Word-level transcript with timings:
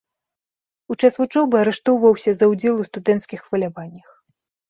У 0.93 0.95
час 1.01 1.13
вучобы 1.21 1.55
арыштоўваўся 1.63 2.31
за 2.37 2.45
ўдзел 2.51 2.75
у 2.85 2.87
студэнцкіх 2.89 3.39
хваляваннях. 3.51 4.07